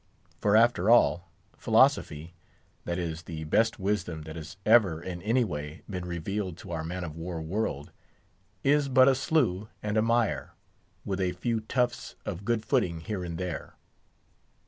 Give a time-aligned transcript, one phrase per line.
[0.39, 1.29] For after all,
[1.59, 6.83] philosophy—that is, the best wisdom that has ever in any way been revealed to our
[6.83, 10.53] man of war world—is but a slough and a mire,
[11.05, 13.75] with a few tufts of good footing here and there.